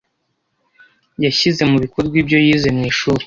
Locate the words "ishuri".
2.91-3.19